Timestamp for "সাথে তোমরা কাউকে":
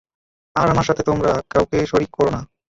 0.85-1.77